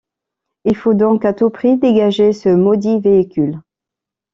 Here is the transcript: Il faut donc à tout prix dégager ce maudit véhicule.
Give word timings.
Il 0.65 0.75
faut 0.75 0.95
donc 0.95 1.25
à 1.25 1.33
tout 1.33 1.51
prix 1.51 1.77
dégager 1.77 2.33
ce 2.33 2.49
maudit 2.49 2.99
véhicule. 2.99 3.61